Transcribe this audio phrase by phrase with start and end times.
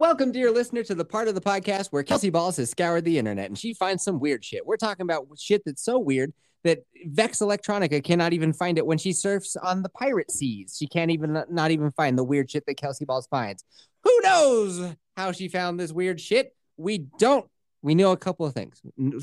[0.00, 3.18] Welcome, dear listener, to the part of the podcast where Kelsey Balls has scoured the
[3.18, 4.64] internet and she finds some weird shit.
[4.64, 6.32] We're talking about shit that's so weird
[6.62, 10.76] that Vex Electronica cannot even find it when she surfs on the pirate seas.
[10.78, 13.64] She can't even uh, not even find the weird shit that Kelsey Balls finds.
[14.04, 16.54] Who knows how she found this weird shit?
[16.76, 17.48] We don't.
[17.82, 18.80] We know a couple of things.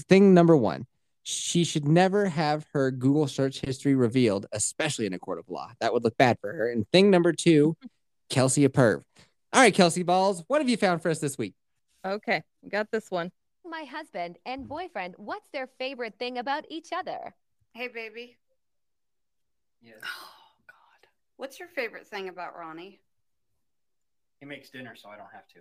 [0.09, 0.87] Thing number one,
[1.23, 5.71] she should never have her Google search history revealed, especially in a court of law.
[5.79, 6.69] That would look bad for her.
[6.69, 7.77] And thing number two,
[8.29, 9.03] Kelsey a perv.
[9.55, 11.53] All right, Kelsey Balls, what have you found for us this week?
[12.05, 13.31] Okay, we got this one.
[13.63, 17.33] My husband and boyfriend, what's their favorite thing about each other?
[17.71, 18.37] Hey, baby.
[19.81, 19.95] Yes.
[20.03, 21.07] Oh, God.
[21.37, 22.99] What's your favorite thing about Ronnie?
[24.41, 25.59] He makes dinner, so I don't have to.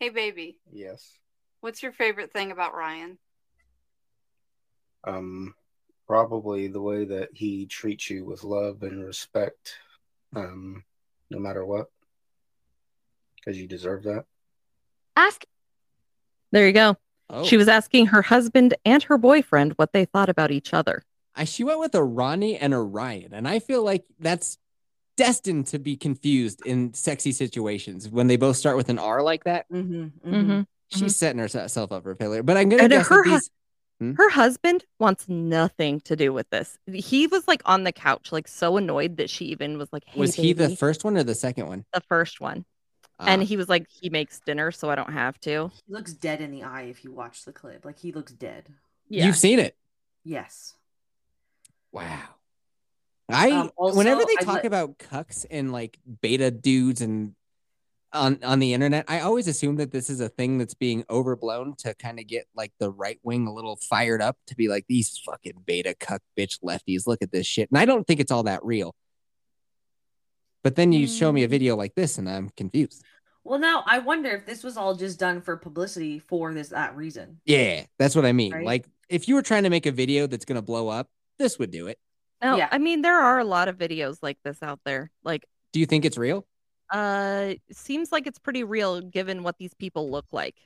[0.00, 0.58] Hey, baby.
[0.70, 1.16] Yes.
[1.62, 3.16] What's your favorite thing about Ryan?
[5.04, 5.54] Um,
[6.06, 9.76] probably the way that he treats you with love and respect,
[10.36, 10.84] um,
[11.30, 11.86] no matter what,
[13.36, 14.24] because you deserve that.
[15.16, 15.44] Ask
[16.52, 16.96] There you go.
[17.28, 21.02] Oh, She was asking her husband and her boyfriend what they thought about each other.
[21.34, 24.58] I, she went with a Ronnie and a Ryan, and I feel like that's
[25.16, 29.44] destined to be confused in sexy situations when they both start with an R like
[29.44, 29.66] that.
[29.70, 30.66] Mm-hmm, Mhm.
[30.92, 32.42] She's setting herself up for failure.
[32.42, 33.42] But I'm gonna And guess her that
[34.00, 34.16] hu- these.
[34.16, 36.78] Her husband wants nothing to do with this.
[36.92, 40.18] He was like on the couch, like so annoyed that she even was like, hey,
[40.20, 41.84] was he the first one or the second one?
[41.92, 42.64] the first one.
[43.20, 45.70] and Ah, he was like, he makes dinner, so I don't have to.
[45.86, 47.84] He looks dead in the eye if you watch the clip.
[47.84, 48.68] Like he looks dead.
[49.08, 49.26] Yeah.
[49.26, 49.76] you've seen it.
[50.24, 50.74] Yes.
[51.92, 52.22] Wow.
[53.28, 57.34] I Um, also, whenever they talk let- about cucks and like beta dudes and
[58.12, 61.74] on on the internet, I always assume that this is a thing that's being overblown
[61.78, 64.84] to kind of get like the right wing a little fired up to be like
[64.88, 67.06] these fucking beta cuck bitch lefties.
[67.06, 68.94] Look at this shit, and I don't think it's all that real.
[70.62, 71.34] But then you show Mm.
[71.34, 73.02] me a video like this, and I'm confused.
[73.44, 76.94] Well, now I wonder if this was all just done for publicity for this that
[76.96, 77.40] reason.
[77.46, 78.52] Yeah, that's what I mean.
[78.52, 78.66] Right.
[78.66, 81.70] Like if you were trying to make a video that's gonna blow up, this would
[81.70, 81.98] do it.
[82.42, 82.68] No, Yeah.
[82.70, 85.10] I mean, there are a lot of videos like this out there.
[85.24, 86.46] Like, Do you think it's real?
[86.90, 90.56] Uh, seems like it's pretty real given what these people look like.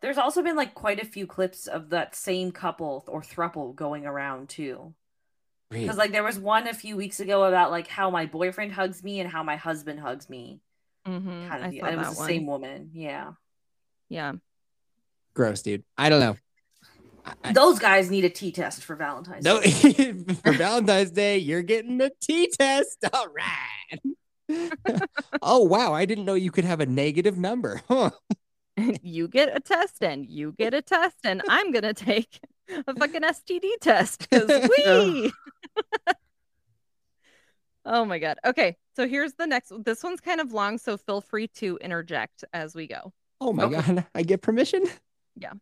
[0.00, 4.06] There's also been like quite a few clips of that same couple or thruple going
[4.06, 4.94] around too.
[5.70, 5.84] Really?
[5.84, 9.02] Because like there was one a few weeks ago about like how my boyfriend hugs
[9.02, 10.60] me and how my husband hugs me.
[11.06, 11.48] Mm-hmm.
[11.48, 12.28] Kind I of, saw and it was the one.
[12.28, 12.90] same woman.
[12.94, 13.32] Yeah,
[14.08, 14.32] Yeah.
[15.34, 15.84] Gross, dude.
[15.96, 16.36] I don't know.
[17.24, 19.44] I- I- those guys need a T test for Valentine's.
[19.44, 19.70] No, Day.
[20.44, 23.04] for Valentine's Day, you're getting a T test.
[23.12, 24.00] All right.
[25.42, 27.82] Oh wow, I didn't know you could have a negative number.
[27.88, 28.10] Huh.
[29.02, 32.38] you get a test and you get a test and I'm gonna take
[32.86, 34.46] a fucking STD test because
[34.78, 35.32] we.
[37.84, 38.38] oh my god.
[38.44, 39.72] Okay, so here's the next.
[39.84, 43.12] This one's kind of long, so feel free to interject as we go.
[43.40, 43.74] Oh my Okay.
[43.94, 44.84] god, I get permission.
[45.36, 45.52] Yeah.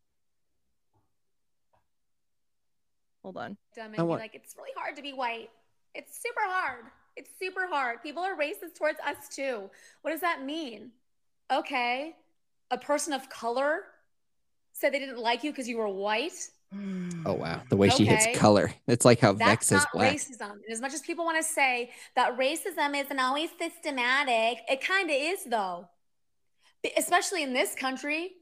[3.22, 3.56] Hold on.
[3.74, 5.50] Dumb I and be like, it's really hard to be white.
[5.94, 6.84] It's super hard.
[7.16, 8.02] It's super hard.
[8.02, 9.70] People are racist towards us too.
[10.02, 10.90] What does that mean?
[11.52, 12.14] Okay.
[12.70, 13.82] A person of color
[14.72, 16.48] said they didn't like you because you were white.
[17.24, 18.72] Oh wow, the way she hits color.
[18.86, 20.14] It's like how Vex That's is black.
[20.14, 20.50] racism.
[20.50, 25.08] And as much as people want to say that racism isn't always systematic, it kind
[25.08, 25.88] of is though.
[26.96, 28.32] Especially in this country.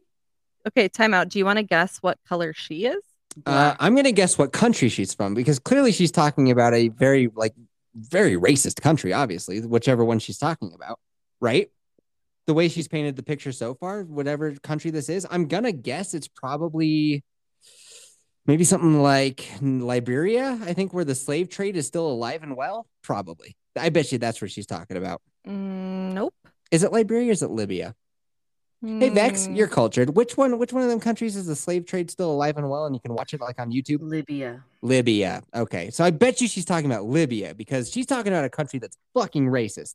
[0.67, 1.29] Okay, timeout.
[1.29, 3.03] Do you want to guess what color she is?
[3.47, 7.31] Uh, I'm gonna guess what country she's from because clearly she's talking about a very
[7.35, 7.55] like
[7.95, 9.13] very racist country.
[9.13, 10.99] Obviously, whichever one she's talking about,
[11.41, 11.71] right?
[12.47, 16.15] The way she's painted the picture so far, whatever country this is, I'm gonna guess
[16.15, 17.25] it's probably
[18.47, 20.59] maybe something like Liberia.
[20.63, 22.87] I think where the slave trade is still alive and well.
[23.03, 23.57] Probably.
[23.77, 25.21] I bet you that's what she's talking about.
[25.47, 26.35] Mm, nope.
[26.71, 27.95] Is it Liberia or is it Libya?
[28.85, 30.15] Hey Vex, Mm, you're cultured.
[30.15, 30.59] Which one?
[30.59, 33.01] Which one of them countries is the slave trade still alive and well, and you
[33.01, 34.01] can watch it like on YouTube?
[34.03, 34.63] Libya.
[34.83, 35.43] Libya.
[35.55, 38.79] Okay, so I bet you she's talking about Libya because she's talking about a country
[38.79, 39.95] that's fucking racist.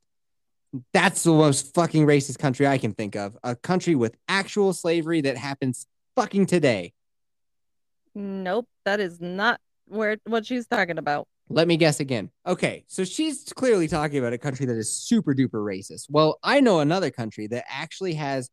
[0.92, 3.38] That's the most fucking racist country I can think of.
[3.44, 5.86] A country with actual slavery that happens
[6.16, 6.94] fucking today.
[8.16, 8.68] Nope.
[8.86, 11.28] That is not where what she's talking about.
[11.48, 12.32] Let me guess again.
[12.48, 16.08] Okay, so she's clearly talking about a country that is super duper racist.
[16.10, 18.50] Well, I know another country that actually has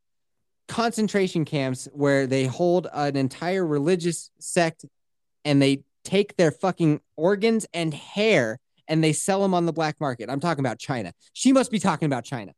[0.69, 4.85] concentration camps where they hold an entire religious sect
[5.45, 8.59] and they take their fucking organs and hair
[8.89, 10.31] and they sell them on the black market.
[10.31, 11.13] I'm talking about China.
[11.33, 12.53] She must be talking about China.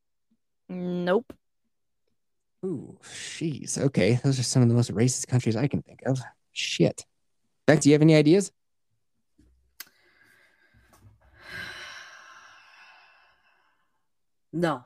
[0.69, 1.32] Nope.
[2.64, 3.78] Ooh, jeez.
[3.78, 6.20] Okay, those are some of the most racist countries I can think of.
[6.52, 7.06] Shit.
[7.66, 8.50] Beck, do you have any ideas?
[14.52, 14.84] No.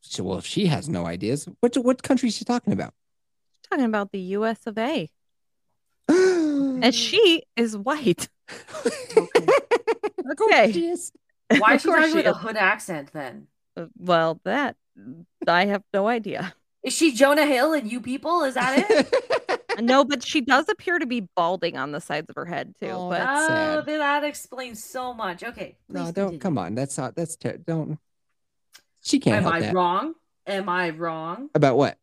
[0.00, 2.92] So, well, if she has no ideas, what what country is she talking about?
[3.70, 5.08] talking about the US of A.
[6.08, 8.28] And she is white.
[9.16, 10.72] Of course Okay.
[10.72, 11.12] she is.
[11.58, 13.46] Why is she course talking she with a hood accent then?
[13.76, 14.76] Uh, Well, that
[15.46, 16.54] I have no idea.
[16.82, 18.42] Is she Jonah Hill and you people?
[18.44, 19.14] Is that it?
[19.80, 22.88] No, but she does appear to be balding on the sides of her head too.
[22.90, 23.86] Oh, but That's oh, sad.
[23.86, 25.42] then that explains so much.
[25.42, 25.76] Okay.
[25.88, 26.38] no, don't continue.
[26.38, 26.74] come on.
[26.74, 27.14] That's not.
[27.16, 27.98] That's ter- don't.
[29.02, 29.74] She can't Am help I that.
[29.74, 30.14] wrong?
[30.46, 31.48] Am I wrong?
[31.54, 31.96] About what?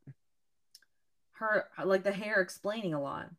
[1.33, 3.29] Her like the hair explaining a lot.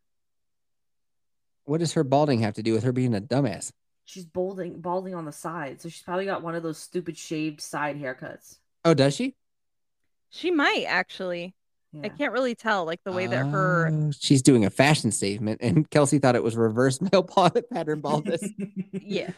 [1.64, 3.72] What does her balding have to do with her being a dumbass?
[4.04, 7.60] She's balding balding on the side, so she's probably got one of those stupid shaved
[7.60, 8.58] side haircuts.
[8.84, 9.34] Oh, does she?
[10.30, 11.54] she might actually.
[12.02, 13.88] I can't really tell, like the way that her.
[13.90, 18.00] Oh, she's doing a fashion statement, and Kelsey thought it was reverse male pa- pattern
[18.00, 18.42] baldness.
[18.92, 19.30] Yeah.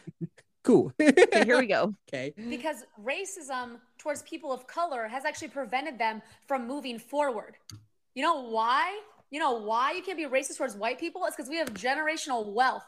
[0.63, 0.91] cool.
[1.01, 1.95] Okay, here we go.
[2.13, 2.33] Okay.
[2.49, 7.55] because racism towards people of color has actually prevented them from moving forward.
[8.15, 8.99] You know why?
[9.29, 11.23] You know why you can't be racist towards white people?
[11.25, 12.83] It's because we have generational wealth.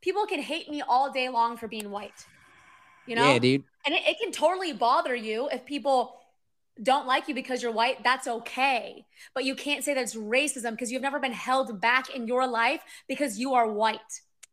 [0.00, 2.24] People can hate me all day long for being white.
[3.06, 3.32] You know?
[3.32, 3.64] Yeah, dude.
[3.84, 6.20] And it, it can totally bother you if people
[6.82, 8.02] don't like you because you're white.
[8.02, 9.04] That's okay.
[9.34, 12.46] But you can't say that it's racism because you've never been held back in your
[12.46, 13.98] life because you are white.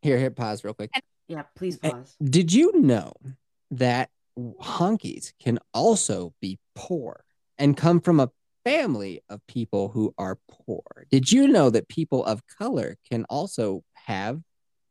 [0.02, 0.92] Here, here, pause real quick.
[1.28, 2.16] Yeah, please pause.
[2.22, 3.14] Did you know
[3.72, 7.24] that honkies can also be poor
[7.58, 8.30] and come from a
[8.64, 10.84] family of people who are poor?
[11.12, 14.42] Did you know that people of color can also have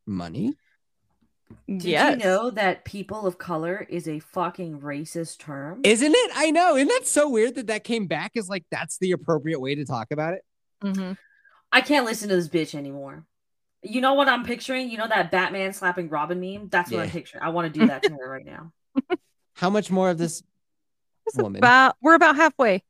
[0.06, 0.54] money?
[1.66, 2.18] Did yes.
[2.18, 5.80] you know that people of color is a fucking racist term?
[5.84, 6.30] Isn't it?
[6.34, 6.76] I know.
[6.76, 9.84] Isn't that so weird that that came back as like that's the appropriate way to
[9.84, 10.42] talk about it?
[10.82, 11.16] Mhm.
[11.72, 13.24] I can't listen to this bitch anymore.
[13.82, 14.90] You know what I'm picturing?
[14.90, 16.68] You know that Batman slapping Robin meme?
[16.68, 17.44] That's what I'm picturing.
[17.44, 18.72] I want to do that to her right now.
[19.58, 20.40] How much more of this?
[21.26, 21.58] It's Woman.
[21.58, 22.84] about we're about halfway.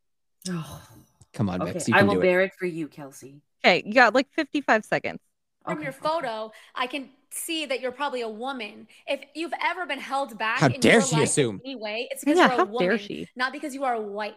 [1.33, 1.89] Come on, okay, Bex.
[1.89, 2.23] You I will do it.
[2.23, 3.41] bear it for you, Kelsey.
[3.65, 5.19] Okay, you got like 55 seconds.
[5.65, 8.87] From Okay, your photo, I can see that you're probably a woman.
[9.07, 11.61] If you've ever been held back, How in dare your she life in assume?
[11.65, 13.29] any way, it's because Yeah, you're a how woman, dare she?
[13.35, 14.35] not because you are white.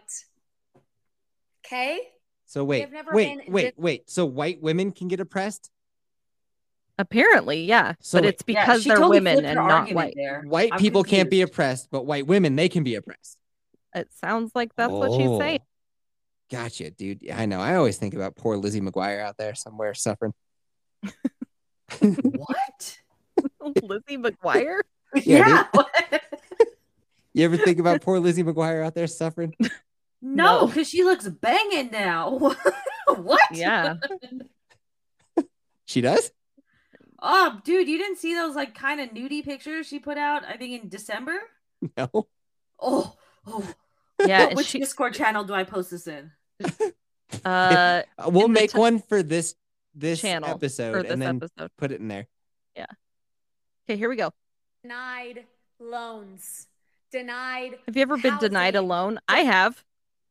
[1.66, 2.00] Okay?
[2.46, 4.10] So wait, never wait, been wait, dis- wait.
[4.10, 5.70] So white women can get oppressed?
[6.98, 7.94] Apparently, yeah.
[8.00, 10.14] So but it's because she they're totally women and not white.
[10.16, 10.42] there.
[10.42, 13.38] White I'm people can't be oppressed, but white women they can be oppressed.
[13.94, 15.38] It sounds like that's what she's oh.
[15.38, 15.60] saying.
[15.62, 15.66] Oh,
[16.50, 17.30] Gotcha, dude.
[17.30, 17.60] I know.
[17.60, 20.34] I always think about poor Lizzie McGuire out there somewhere suffering.
[22.00, 22.98] What?
[23.82, 24.80] Lizzie McGuire?
[25.14, 26.18] Yeah, Yeah.
[27.34, 29.54] You ever think about poor Lizzie McGuire out there suffering?
[30.20, 30.66] no, No.
[30.66, 32.54] because she looks banging now.
[33.06, 33.40] what?
[33.52, 33.94] Yeah.
[35.86, 36.30] She does?
[37.24, 40.44] Oh, dude, you didn't see those like kind of nudie pictures she put out?
[40.44, 41.34] I think in December.
[41.96, 42.28] No.
[42.80, 43.14] Oh,
[43.46, 43.74] oh.
[44.26, 44.54] Yeah.
[44.54, 46.30] Which she, Discord channel do I post this in?
[47.44, 49.54] uh, Uh, we'll in make t- one for this
[49.94, 51.70] this channel episode this and then episode.
[51.76, 52.28] put it in there.
[52.76, 52.86] Yeah.
[53.88, 54.30] Okay, here we go.
[54.82, 55.44] Denied
[55.80, 56.68] loans.
[57.10, 57.78] Denied.
[57.86, 59.18] Have you ever been denied a loan?
[59.28, 59.82] I have.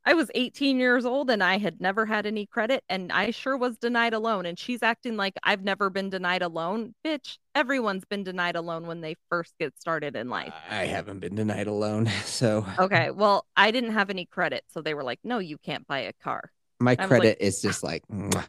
[0.03, 3.56] I was 18 years old and I had never had any credit, and I sure
[3.56, 4.48] was denied a loan.
[4.48, 6.95] And she's acting like I've never been denied a loan.
[7.06, 10.53] Bitch, everyone's been denied a loan when they first get started in life.
[10.69, 14.81] I haven't been denied a loan, so Okay, well, I didn't have any credit, so
[14.81, 17.84] they were like, "No, you can't buy a car." my was like- credit is just
[17.84, 18.48] like mwah.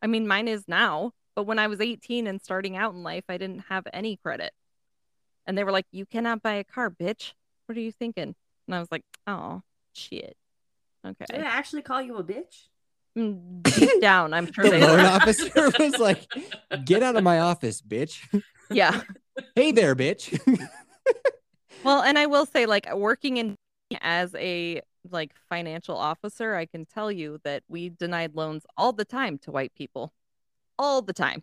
[0.00, 3.24] I mean, mine is now, but when I was 18 and starting out in life,
[3.28, 4.52] I didn't have any credit.
[5.44, 7.32] And they were like, "You cannot buy a car, bitch.
[7.66, 8.36] What are you thinking?"
[8.68, 10.36] And I was like, "Oh, shit."
[11.04, 11.42] Did I Okay.
[11.44, 12.66] actually call you a bitch?
[13.18, 15.06] Mm, Deep down, I'm sure the they loan were.
[15.08, 16.26] officer was like,
[16.84, 18.18] "Get out of my office, bitch."
[18.70, 19.02] Yeah.
[19.54, 20.32] hey there, bitch.
[21.84, 23.56] Well, and I will say, like, working in
[24.00, 24.80] as a
[25.10, 29.50] like financial officer, I can tell you that we denied loans all the time to
[29.50, 30.12] white people,
[30.78, 31.42] all the time.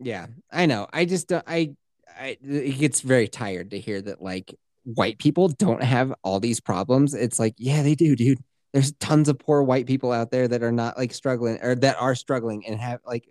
[0.00, 0.88] yeah, I know.
[0.92, 1.74] I just don't- I
[2.20, 6.60] I it gets very tired to hear that like white people don't have all these
[6.60, 7.14] problems.
[7.14, 8.40] It's like, yeah, they do, dude.
[8.72, 11.96] There's tons of poor white people out there that are not like struggling or that
[12.00, 13.26] are struggling and have like,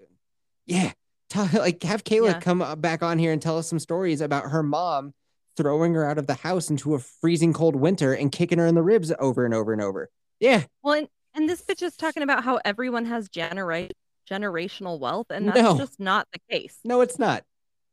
[0.65, 0.91] yeah,
[1.29, 2.39] tell, like have Kayla Yeah.
[2.39, 5.13] come uh, back on here and tell us some stories about her mom
[5.56, 8.75] throwing her out of the house into a freezing cold winter and kicking her in
[8.75, 10.10] the ribs over and over and over.
[10.39, 13.89] Yeah, Well, and, and this bitch is talking about how everyone has genera-
[14.29, 15.75] generational wealth, and that's No.
[15.77, 16.77] just not the case.
[16.84, 17.44] no, it's not.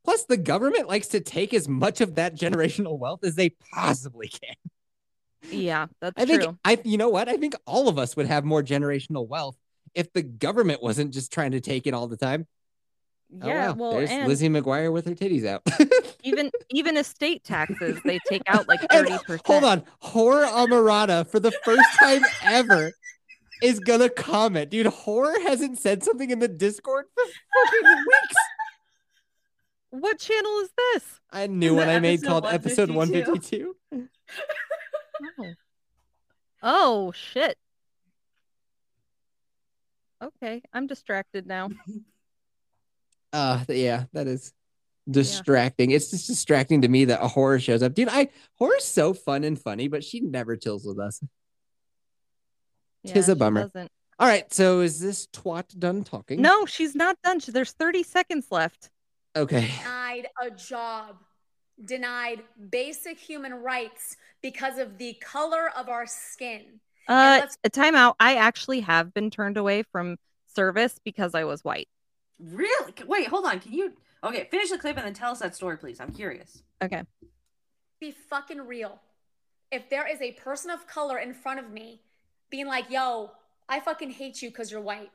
[0.05, 4.29] Plus, the government likes to take as much of that generational wealth as they possibly
[4.29, 4.55] can.
[5.51, 6.59] Yeah, that's I think true.
[6.65, 7.29] I you know what?
[7.29, 9.57] I think all of us would have more generational wealth
[9.95, 12.47] if the government wasn't just trying to take it all the time.
[13.43, 13.75] Oh, Yeah, wow.
[13.75, 15.63] well, there's and Lizzie McGuire with her titties out.
[16.23, 19.47] even even estate taxes, they take out like And thirty percent.
[19.47, 22.93] Hold on, horror Amarada for the first time ever
[23.63, 24.87] is gonna comment, dude.
[24.87, 28.37] Horror hasn't said something in the Discord for fucking weeks.
[29.91, 31.21] What channel is this?
[31.31, 33.75] I knew The when I made called episode 152.
[33.91, 34.09] 152.
[35.23, 35.53] Oh.
[36.63, 37.57] oh shit.
[40.23, 41.71] Okay, I'm distracted now.
[43.33, 44.53] Uh yeah, that is
[45.11, 45.91] distracting.
[45.91, 47.93] It's just distracting to me that a horror shows up.
[47.93, 48.29] Dude, I
[48.61, 51.21] horror's so fun and funny, but she never chills with us.
[53.03, 53.63] Yeah, Tis a bummer.
[53.63, 53.91] doesn't.
[54.21, 56.41] All right, so is this twat done talking?
[56.41, 57.41] No, she's not done.
[57.45, 58.91] There's 30 seconds left.
[59.35, 59.69] Okay.
[59.79, 61.17] Denied a job,
[61.85, 66.79] denied basic human rights because of the color of our skin.
[67.09, 68.15] Uh, let's- a timeout.
[68.21, 70.19] I actually have been turned away from
[70.55, 71.89] service because I was white.
[72.39, 72.93] Really?
[73.07, 73.59] Wait, hold on.
[73.59, 73.95] Can you?
[74.23, 75.99] Okay, finish the clip and then tell us that story, please.
[75.99, 76.63] I'm curious.
[76.83, 77.05] Okay.
[78.01, 79.01] Be fucking real.
[79.73, 82.03] If there is a person of color in front of me
[82.51, 83.33] being like, yo,
[83.67, 85.11] I fucking hate you because you're white.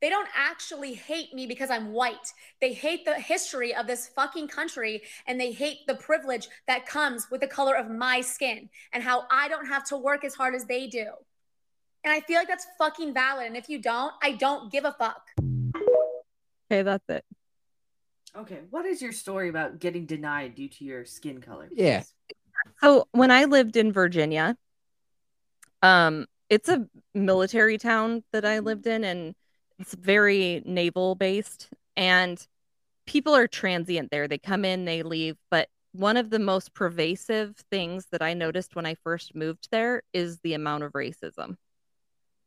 [0.00, 2.32] They don't actually hate me because I'm white.
[2.60, 7.30] They hate the history of this fucking country and they hate the privilege that comes
[7.30, 10.54] with the color of my skin and how I don't have to work as hard
[10.54, 11.06] as they do.
[12.02, 13.46] And I feel like that's fucking valid.
[13.46, 15.22] And if you don't, I don't give a fuck.
[16.70, 17.24] Okay, that's it.
[18.34, 21.68] Okay, what is your story about getting denied due to your skin color?
[21.72, 22.04] Yeah.
[22.80, 24.56] So when I lived in Virginia,
[25.82, 29.34] um, it's a military town that I lived in, and
[29.80, 31.70] it's very naval based.
[31.96, 32.46] And
[33.06, 34.28] people are transient there.
[34.28, 35.36] They come in, they leave.
[35.50, 40.02] But one of the most pervasive things that I noticed when I first moved there
[40.12, 41.56] is the amount of racism.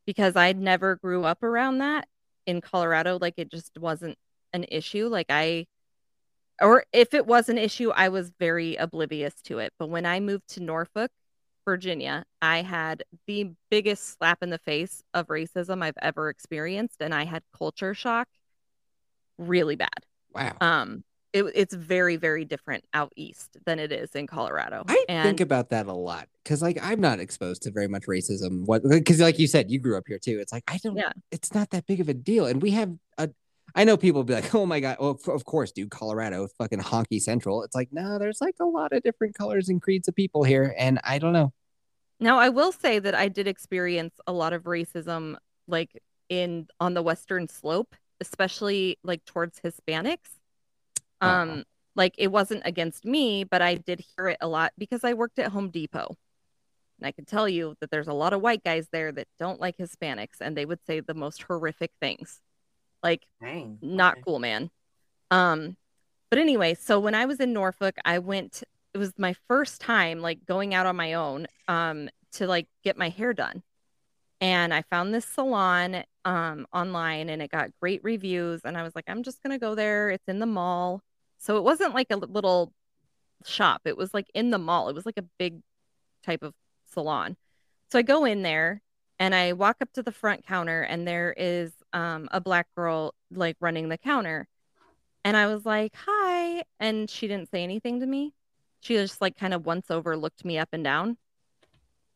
[0.05, 2.07] Because I never grew up around that
[2.45, 3.17] in Colorado.
[3.19, 4.17] Like it just wasn't
[4.53, 5.07] an issue.
[5.07, 5.65] Like I
[6.61, 9.73] or if it was an issue, I was very oblivious to it.
[9.79, 11.11] But when I moved to Norfolk,
[11.65, 17.13] Virginia, I had the biggest slap in the face of racism I've ever experienced, and
[17.13, 18.27] I had culture shock
[19.37, 19.89] really bad.
[20.33, 20.57] Wow.
[20.61, 21.03] Um,
[21.33, 24.83] it, it's very, very different out east than it is in Colorado.
[24.87, 28.03] I and think about that a lot because, like, I'm not exposed to very much
[28.03, 28.65] racism.
[28.65, 28.83] What?
[28.87, 30.37] Because, like you said, you grew up here too.
[30.39, 30.95] It's like I don't.
[30.95, 31.11] Yeah.
[31.31, 33.29] It's not that big of a deal, and we have a.
[33.75, 36.47] I know people will be like, "Oh my god!" Well, of- of course, dude, Colorado,
[36.57, 37.63] fucking honky central.
[37.63, 40.75] It's like, no, there's like a lot of different colors and creeds of people here,
[40.77, 41.53] and I don't know.
[42.19, 45.37] Now, I will say that I did experience a lot of racism,
[45.67, 50.29] like in on the Western Slope, especially like towards Hispanics.
[51.21, 51.41] Uh-huh.
[51.41, 51.63] Um,
[51.95, 55.39] like it wasn't against me, but I did hear it a lot because I worked
[55.39, 56.15] at Home Depot.
[56.99, 59.59] And I can tell you that there's a lot of white guys there that don't
[59.59, 62.39] like Hispanics, and they would say the most horrific things.
[63.03, 63.77] Like Dang.
[63.81, 64.21] not okay.
[64.25, 64.71] cool, man.
[65.29, 65.77] Um,
[66.29, 68.63] but anyway, so when I was in Norfolk, I went.
[68.93, 72.97] It was my first time like going out on my own um to like get
[72.97, 73.63] my hair done,
[74.39, 78.61] and I found this salon um online, and it got great reviews.
[78.63, 80.09] And I was like, I'm just gonna go there.
[80.09, 81.01] It's in the mall,
[81.37, 82.71] so it wasn't like a little
[83.45, 83.81] shop.
[83.85, 84.89] It was like in the mall.
[84.89, 85.61] It was like a big
[86.23, 86.53] type of
[86.85, 87.37] salon.
[87.91, 88.81] So I go in there
[89.19, 93.13] and I walk up to the front counter and there is um, a black girl
[93.31, 94.47] like running the counter.
[95.23, 96.63] And I was like, hi.
[96.79, 98.33] And she didn't say anything to me.
[98.81, 101.17] She just like kind of once over looked me up and down.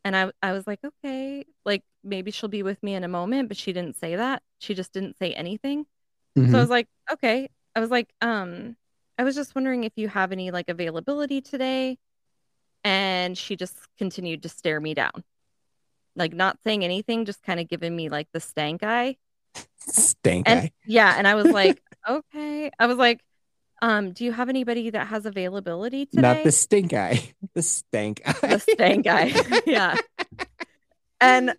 [0.04, 3.48] And I, I was like, okay, like maybe she'll be with me in a moment,
[3.48, 4.42] but she didn't say that.
[4.60, 5.86] She just didn't say anything.
[6.52, 7.50] So I was like, okay.
[7.76, 8.76] I was like, um,
[9.18, 11.98] I was just wondering if you have any like availability today.
[12.84, 15.24] And she just continued to stare me down.
[16.16, 19.18] Like not saying anything, just kind of giving me like the stank eye.
[19.80, 20.72] Stank And eye.
[20.86, 22.72] yeah, and I was like, okay.
[22.80, 23.22] I was like,
[23.82, 26.22] um, do you have anybody that has availability today?
[26.22, 27.34] Not the stink eye.
[27.54, 28.34] The stank eye.
[28.48, 29.34] the stank eye.
[29.66, 29.96] yeah.
[31.22, 31.56] And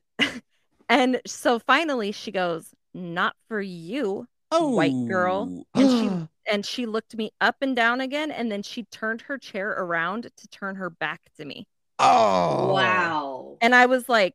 [0.89, 4.27] and so finally she goes, not for you.
[4.53, 8.63] oh, white girl, and she- And she looked me up and down again, and then
[8.63, 11.67] she turned her chair around to turn her back to me.
[11.99, 13.59] oh, Wow.
[13.61, 14.35] And I was like,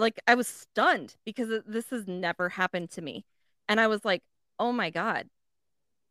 [0.00, 3.24] like I was stunned because this has never happened to me.
[3.68, 4.22] And I was like,
[4.58, 5.28] oh my God,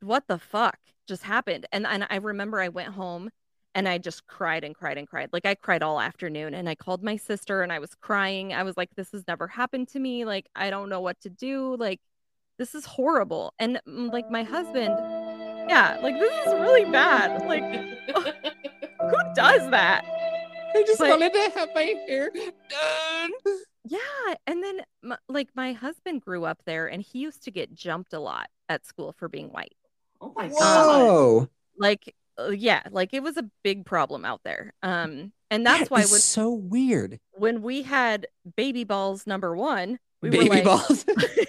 [0.02, 0.78] what the fuck
[1.08, 1.66] just happened?
[1.72, 3.30] And, and I remember I went home
[3.76, 5.30] and I just cried and cried and cried.
[5.34, 8.54] Like I cried all afternoon and I called my sister and I was crying.
[8.54, 10.26] I was like, this has never happened to me.
[10.26, 11.76] Like, I don't know what to do.
[11.78, 12.00] Like,
[12.58, 13.54] this is horrible.
[13.60, 14.96] And mm, like my husband,
[15.70, 17.46] yeah, like this is really bad.
[17.46, 17.64] Like,
[19.02, 20.04] who does that?
[20.76, 23.32] I just But- wanted to have my hair done.
[23.90, 27.74] Yeah, and then m like my husband grew up there, and he used to get
[27.74, 29.76] jumped a lot at school for being white.
[30.22, 30.54] Oh my god.
[30.56, 31.50] Whoa.
[31.78, 34.74] Like, uh, yeah, like it was a big problem out there.
[34.84, 37.20] Um, and that's That why is when so weird.
[37.34, 38.28] when we had
[38.58, 41.06] baby balls number one, we Baby were like, balls.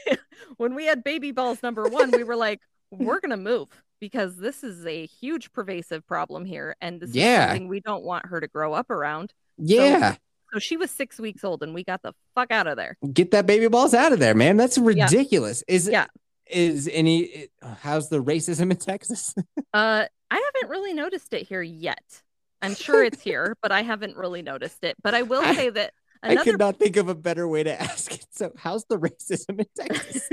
[0.57, 3.69] when we had baby balls number one, we were like, we're gonna move
[4.01, 7.45] because this is a huge pervasive problem here, and this Yeah.
[7.47, 9.33] is something we don't want her to grow up around.
[9.59, 10.15] yeah.
[10.15, 10.19] So
[10.59, 12.97] she was six weeks old, and we got the fuck out of there.
[13.13, 14.57] Get that baby balls out of there, man.
[14.57, 15.63] That's ridiculous.
[15.69, 16.07] Is Yeah.
[16.49, 17.49] is any
[17.83, 19.35] how's the racism in Texas?
[19.73, 22.23] Uh, I haven't really noticed it here yet.
[22.61, 24.97] I'm sure it's here, but I haven't really noticed it.
[25.03, 25.93] But I will I- say that
[26.25, 28.27] I another could not think of a better way to ask it.
[28.33, 30.29] So, how's the racism in Texas?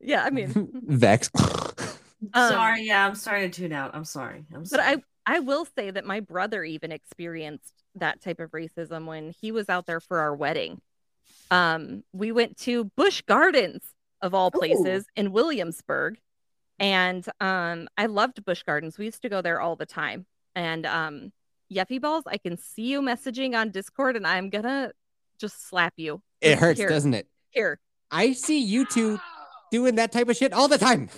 [0.00, 1.30] yeah, I mean, Vex.
[1.38, 1.52] um,
[2.34, 3.90] sorry, yeah, I'm sorry to tune out.
[3.94, 4.44] I'm sorry.
[4.54, 4.82] I'm but sorry.
[4.82, 4.96] I
[5.26, 9.68] I will say that my brother even experienced that type of racism when he was
[9.68, 10.80] out there for our wedding.
[11.50, 13.82] Um, we went to Busch Gardens
[14.22, 16.18] of all places in Williamsburg,
[16.78, 18.98] and um, I loved Busch Gardens.
[18.98, 20.26] We used to go there all the time.
[20.54, 21.32] And um,
[21.72, 24.92] Yeffy balls, I can see you messaging on Discord, and I'm gonna
[25.38, 26.22] just slap you.
[26.40, 26.88] it hurts, Here.
[26.88, 27.26] doesn't it?
[27.50, 27.78] Here,
[28.10, 29.18] I see you two
[29.70, 31.08] doing that type of shit all the time.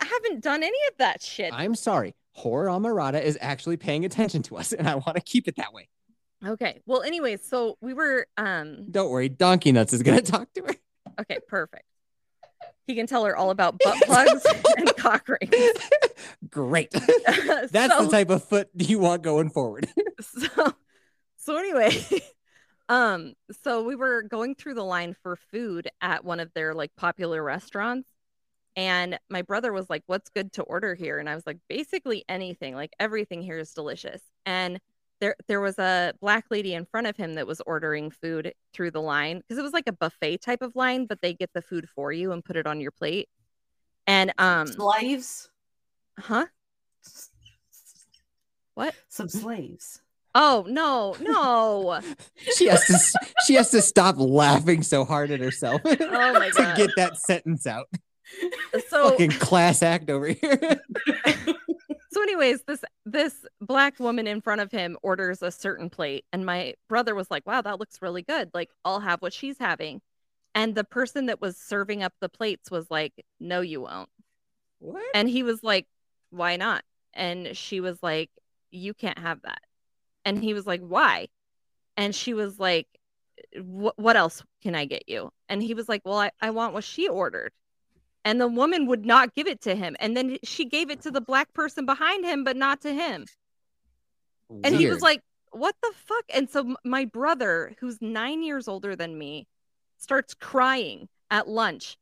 [0.00, 1.52] I haven't done any of that shit.
[1.52, 2.14] I'm sorry.
[2.32, 5.72] Horror Amarada is actually paying attention to us, and I want to keep it that
[5.72, 5.88] way.
[6.44, 6.80] Okay.
[6.86, 10.74] Well, anyways, so we were um Don't worry, Donkey Nuts is gonna talk to her.
[11.20, 11.84] okay, perfect.
[12.86, 14.44] He can tell her all about butt plugs
[14.76, 15.72] and cock rings.
[16.50, 16.90] Great.
[17.70, 19.88] That's so, the type of foot you want going forward.
[20.20, 20.74] so
[21.36, 21.96] so anyway,
[22.88, 26.94] um, so we were going through the line for food at one of their like
[26.96, 28.08] popular restaurants.
[28.76, 31.18] And my brother was like, What's good to order here?
[31.18, 34.22] And I was like, basically anything, like everything here is delicious.
[34.46, 34.80] And
[35.22, 38.90] there there was a black lady in front of him that was ordering food through
[38.90, 41.62] the line because it was like a buffet type of line, but they get the
[41.62, 43.28] food for you and put it on your plate.
[44.06, 45.48] And um slaves.
[46.18, 46.46] huh?
[48.74, 48.94] What?
[49.08, 50.00] Some slaves.
[50.34, 52.00] Oh no, no.
[52.56, 56.74] she has to she has to stop laughing so hard at herself Oh my to
[56.76, 57.86] get that sentence out.
[58.88, 60.80] So Fucking class act over here.
[62.12, 66.46] so anyways, this this black woman in front of him orders a certain plate and
[66.46, 68.50] my brother was like, "Wow, that looks really good.
[68.54, 70.00] Like I'll have what she's having."
[70.54, 74.08] And the person that was serving up the plates was like, "No, you won't."
[74.78, 75.04] what?
[75.14, 75.86] And he was like,
[76.30, 78.30] "Why not?" And she was like,
[78.70, 79.62] "You can't have that."
[80.24, 81.28] And he was like, "Why?"
[81.96, 82.88] And she was like,
[83.56, 86.74] "Wh- "What else can I get you?" And he was like, "Well, I, I want
[86.74, 87.52] what she ordered."
[88.24, 89.96] And the woman would not give it to him.
[89.98, 93.26] And then she gave it to the black person behind him, but not to him.
[94.64, 96.24] And he was like, What the fuck?
[96.32, 99.46] And so my brother, who's nine years older than me,
[99.98, 101.96] starts crying at lunch,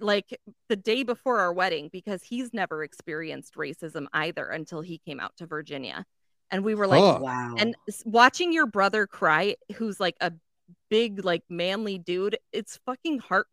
[0.00, 5.20] like the day before our wedding, because he's never experienced racism either until he came
[5.20, 6.06] out to Virginia.
[6.50, 7.20] And we were like, Oh.
[7.20, 7.54] Wow.
[7.58, 10.32] and watching your brother cry, who's like a
[10.88, 13.46] big, like manly dude, it's fucking heart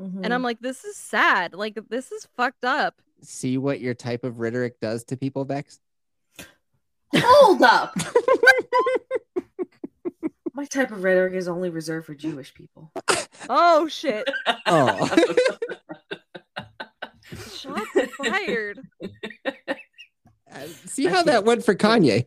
[0.00, 0.20] wrenching.
[0.20, 0.24] Mhm.
[0.24, 1.54] And I'm like, this is sad.
[1.54, 3.00] Like, this is fucked up.
[3.22, 5.78] See what your type of rhetoric does to people, Vex?
[7.14, 7.94] hold up.
[10.54, 12.92] My type of rhetoric is only reserved for Jewish people.
[13.48, 14.28] Oh, shit.
[14.66, 15.06] Oh.
[17.52, 18.80] Shots fired.
[19.04, 22.26] Uh, See how that went for Kanye.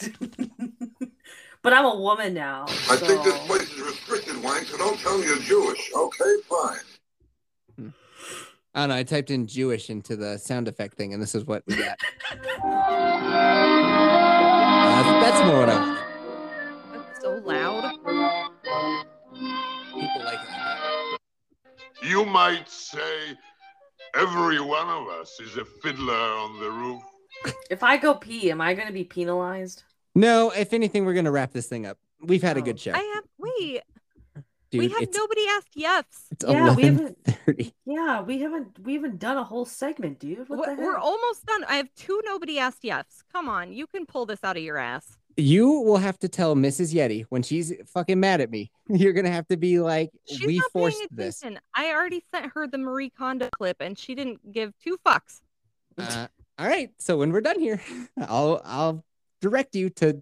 [1.62, 2.64] but I'm a woman now.
[2.90, 5.90] I think this place is restricted, Wang, so don't tell me you're Jewish.
[5.94, 6.78] Okay, fine.
[8.78, 8.94] I don't know.
[8.94, 11.98] I typed in Jewish into the sound effect thing, and this is what we got.
[14.98, 16.02] Uh, that's more what I wanted.
[16.92, 17.92] That's so loud.
[19.94, 22.08] People like it.
[22.08, 23.36] You might say
[24.16, 27.02] every one of us is a fiddler on the roof.
[27.70, 29.82] If I go pee, am I going to be penalized?
[30.14, 31.98] No, if anything, we're gonna wrap this thing up.
[32.20, 32.64] We've had a Oh.
[32.64, 33.82] good show, I have, wait,
[34.70, 34.80] dude.
[34.80, 36.26] we have nobody asked Yefs.
[36.30, 37.74] it's Yeah, we haven't- thirty.
[37.86, 40.48] Yeah, we haven't we haven't done a whole segment, dude.
[40.48, 41.64] What We're, the we're almost done.
[41.64, 43.22] I have two nobody asked Yefs.
[43.32, 45.16] Come on, you can pull this out of your ass.
[45.36, 46.92] You will have to tell Mrs.
[46.92, 48.72] Yeti when she's fucking mad at me.
[48.88, 52.52] You're gonna have to be like, She's "We not forced paying this." I already sent
[52.54, 55.40] her the Marie Kondo clip, and she didn't give two fucks.
[55.96, 56.26] Uh,
[56.58, 57.80] all right, so when we're done here,
[58.18, 59.04] I'll I'll
[59.40, 60.20] direct you to.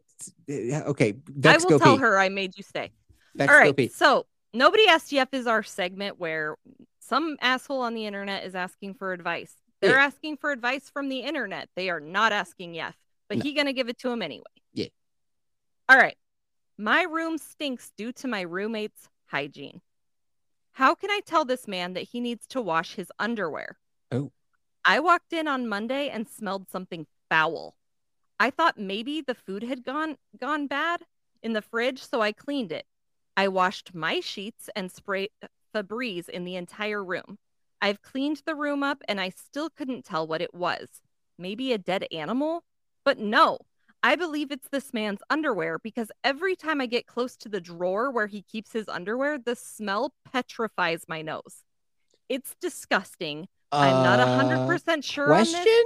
[0.50, 2.00] Okay, Vex I will go tell pee.
[2.02, 2.90] her I made you stay.
[3.34, 3.88] Vex All go pee.
[3.88, 4.26] So
[4.58, 6.56] nobody asked Jeff is our segment where
[7.00, 9.54] some asshole on the internet is asking for advice.
[9.80, 10.06] They're Yeah.
[10.06, 11.68] asking for advice from the internet.
[11.74, 12.96] They are not asking Jeff,
[13.28, 13.42] but No.
[13.42, 14.44] he gonna give it to him anyway.
[14.72, 14.88] Yeah.
[15.88, 16.18] All right.
[16.78, 19.80] My room stinks due to my roommate's hygiene.
[20.72, 23.78] How can I tell this man that he needs to wash his underwear?
[24.12, 24.32] Oh.
[24.84, 27.76] I walked in on Monday and smelled something foul.
[28.38, 31.06] I thought maybe the food had gone gone bad
[31.42, 32.86] in the fridge, so I cleaned it.
[33.36, 35.30] I washed my sheets and sprayed
[35.74, 37.38] Febreze in the entire room.
[37.82, 40.88] I've cleaned the room up and I still couldn't tell what it was.
[41.38, 42.64] Maybe a dead animal?
[43.04, 43.58] But no,
[44.02, 48.10] I believe it's this man's underwear because every time I get close to the drawer
[48.10, 51.62] where he keeps his underwear, the smell petrifies my nose.
[52.28, 53.48] It's disgusting.
[53.70, 55.84] I'm not Uh, 100% sure on Question?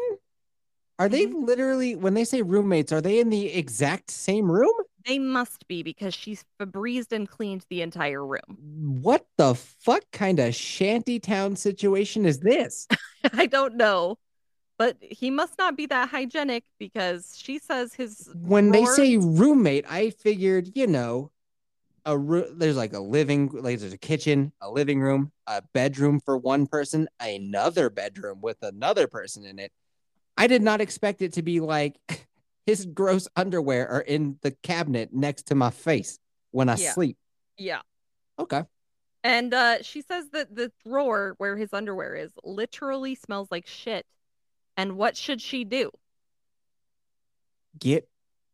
[0.98, 2.92] Are they literally when they say roommates?
[2.92, 4.74] Are they in the exact same room?
[5.06, 8.58] They must be because she's Febrezed and cleaned the entire room.
[9.02, 12.86] What the fuck kind of shanty town situation is this?
[13.32, 14.18] I don't know.
[14.78, 19.84] But he must not be that hygienic because she says his when they say roommate,
[19.86, 21.30] I figured, you know,
[22.06, 26.18] a ro- there's like a living, like there's a kitchen, a living room, a bedroom
[26.18, 29.70] for one person, another bedroom with another person in it.
[30.36, 31.98] I did not expect it to be like
[32.70, 36.18] his gross underwear are in the cabinet next to my face
[36.52, 36.92] when I Yeah.
[36.92, 37.16] sleep.
[37.58, 37.80] Yeah.
[38.38, 38.62] Okay.
[39.24, 44.06] And uh, she says that the drawer where his underwear is literally smells like shit.
[44.76, 45.90] And what should she do?
[47.78, 48.08] Get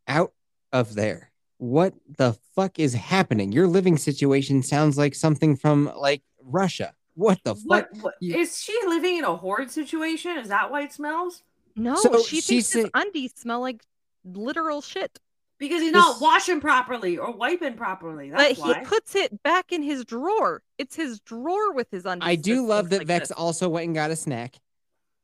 [0.09, 0.33] out
[0.73, 1.31] of there.
[1.59, 3.53] What the fuck is happening?
[3.53, 6.95] Your living situation sounds like something from like Russia.
[7.15, 7.65] What the fuck?
[7.67, 10.37] What, what You- is she living in a horde situation?
[10.39, 11.43] Is that why it smells?
[11.77, 13.83] No, So she she thinks his said- undies smell like
[14.27, 15.19] literal shit.
[15.59, 18.29] Because he's This- not washing properly or wiping properly.
[18.31, 20.63] But That's he puts it back in his drawer.
[20.77, 22.29] It's his drawer with his undies.
[22.29, 23.39] I do love that like Vex this.
[23.39, 24.57] also went and got a snack.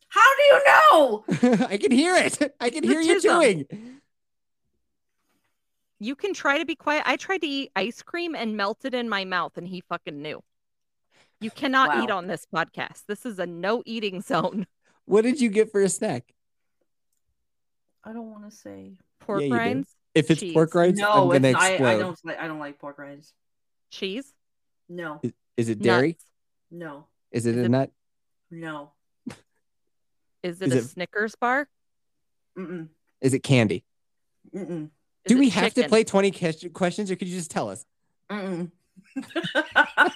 [0.08, 1.24] How do you know?
[1.68, 2.54] I can hear it.
[2.60, 3.40] I can hear you Nepotism.
[3.42, 3.98] chewing.
[5.98, 7.02] You can try to be quiet.
[7.06, 10.20] I tried to eat ice cream and melt it in my mouth, and he fucking
[10.20, 10.42] knew.
[11.40, 13.04] You cannot eat on this podcast.
[13.06, 14.66] This is a no eating zone.
[15.04, 16.32] What did you get for a snack?
[18.04, 18.92] I don't want to say.
[19.20, 20.74] Pork Yeah, rinds, If it's pork Cheese.
[20.74, 21.88] rinds, I'm gonna it's, I, explode.
[21.88, 22.18] I don't.
[22.24, 23.32] Like, I don't like pork rinds.
[23.90, 24.32] cheese,
[24.88, 25.20] No,
[25.56, 26.08] Is it dairy?
[26.08, 26.24] nuts.
[26.70, 27.90] no, Is it Is a it- nut?
[28.50, 28.90] no.
[30.42, 31.68] Is it Is a it- Snickers bar?
[32.58, 32.88] Mm-mm.
[33.20, 33.84] Is it candy?
[34.54, 34.90] Mm-mm.
[35.24, 36.32] Is Do we have to play 20
[36.70, 37.86] questions or could you just tell us?
[38.30, 38.70] Mm-mm.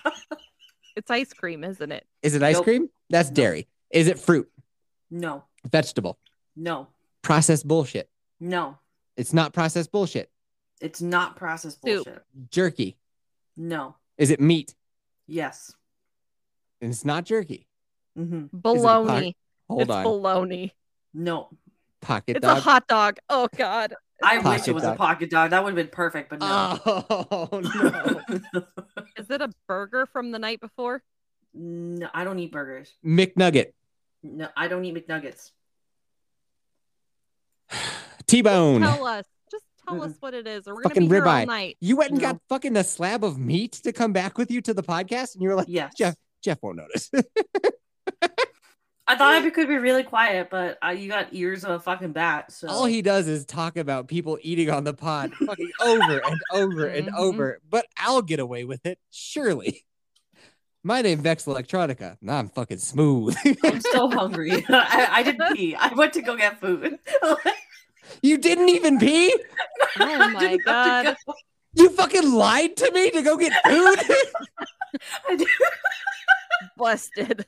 [0.97, 2.07] It's ice cream, isn't it?
[2.23, 2.65] Is it ice Nope.
[2.65, 2.89] cream?
[3.11, 3.35] That's Nope.
[3.37, 3.69] dairy.
[3.91, 4.51] Is it fruit?
[5.11, 6.19] no, Vegetable?
[6.57, 6.89] no,
[7.27, 8.09] Processed bullshit.
[8.41, 8.79] no.
[9.17, 10.31] It's not processed bullshit.
[10.83, 12.05] It's not processed Soup.
[12.05, 12.23] bullshit.
[12.51, 12.99] Jerky.
[13.57, 13.97] No.
[14.19, 14.75] Is it meat?
[15.27, 15.75] Yes.
[16.83, 17.67] And it's not jerky.
[18.19, 18.55] Mm-hmm.
[18.55, 19.33] Baloney.
[19.71, 20.05] Hold it's on.
[20.05, 20.73] baloney.
[21.15, 21.49] No.
[22.03, 22.59] Pocket It's dog.
[22.59, 23.17] a hot dog.
[23.31, 23.95] Oh God.
[24.23, 24.95] I wish it was dog.
[24.95, 25.51] a pocket dog.
[25.51, 26.79] That would have been perfect, but no.
[26.85, 28.21] Oh no.
[29.17, 31.03] Is it a burger from the night before?
[31.55, 32.93] no, I don't eat burgers.
[33.03, 33.73] McNugget.
[34.23, 35.53] No, I don't eat McNuggets.
[38.27, 38.81] T-bone.
[38.81, 39.25] Tell us.
[39.51, 41.77] Just tell us what it is, or we're gonna Fucking be here all night.
[41.81, 42.33] You went and No.
[42.33, 45.43] got fucking a slab of meat to come back with you to the podcast, and
[45.43, 45.95] you were like, Yes.
[45.97, 47.11] Jeff, Jeff won't notice.
[49.09, 52.13] I thought I could be really quiet, but uh, you got ears of a fucking
[52.13, 52.51] bat.
[52.51, 56.41] So All he does is talk about people eating on the pod fucking over and
[56.53, 57.17] over and Mhm.
[57.19, 57.61] over.
[57.69, 59.85] But I'll get away with it, surely.
[60.87, 62.17] My name Vex Electronica.
[62.23, 63.37] Nah, I'm fucking smooth.
[63.65, 64.53] I'm so hungry.
[64.69, 65.75] I, I didn't pee.
[65.75, 67.01] I went to go get food.
[68.23, 69.35] you didn't even pee?
[69.99, 71.17] Oh I my didn't God.
[71.27, 71.35] go.
[71.75, 73.99] You fucking lied to me to go get food
[75.29, 75.47] I
[76.77, 77.47] Busted.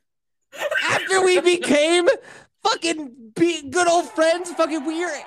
[0.83, 2.09] after we became
[2.64, 4.51] fucking be good old friends.
[4.51, 5.22] Fucking we're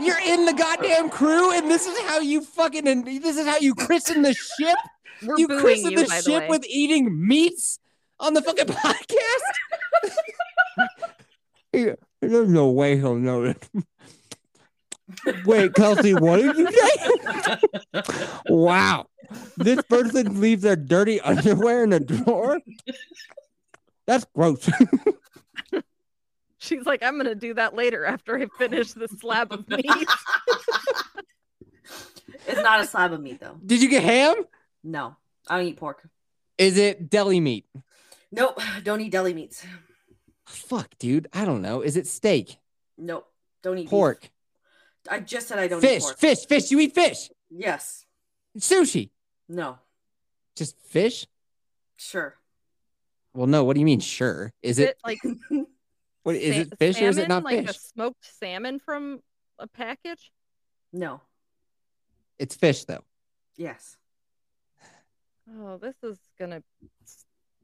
[0.00, 3.58] you're in the goddamn crew, and this is how you fucking and this is how
[3.58, 4.76] you christen the ship.
[5.22, 7.78] We're you christen you, the by the ship with eating meats
[8.20, 10.86] on the fucking podcast.
[11.72, 13.68] Yeah, There's no way he'll know it.
[15.44, 17.58] Wait, Kelsey, what did you say?
[18.48, 19.06] wow.
[19.58, 22.60] This person leaves their dirty underwear in a drawer?
[24.06, 24.70] That's gross.
[26.66, 29.86] She's like, I'm gonna do that later after I finish the slab of meat.
[32.46, 33.56] it's not a slab of meat though.
[33.64, 34.34] Did you get ham?
[34.82, 35.16] No,
[35.48, 36.08] I don't eat pork.
[36.58, 37.66] Is it deli meat?
[38.32, 39.64] Nope, don't eat deli meats.
[40.44, 41.28] Fuck, dude.
[41.32, 41.82] I don't know.
[41.82, 42.58] Is it steak?
[42.98, 43.26] Nope,
[43.62, 43.90] don't eat beef.
[43.90, 44.28] Pork?
[45.08, 46.02] I just said I don't eat Fish?
[46.02, 46.18] pork.
[46.18, 46.46] Fish?
[46.46, 46.70] Fish?
[46.72, 47.30] You eat fish?
[47.48, 48.04] Yes.
[48.58, 49.10] Sushi?
[49.48, 49.78] No.
[50.56, 51.26] Just fish?
[51.96, 52.34] Sure.
[53.34, 53.62] Well, no.
[53.64, 54.00] What do you mean?
[54.00, 54.52] Sure.
[54.62, 54.98] Is it?
[55.04, 55.18] like
[56.26, 56.78] What is sa- it?
[56.80, 57.76] Fish or is it salmon, not like fish?
[57.76, 59.20] a smoked salmon from
[59.60, 60.32] a package?
[60.92, 61.20] No.
[62.36, 63.04] It's fish though.
[63.56, 63.96] Yes.
[65.48, 66.64] Oh, this is gonna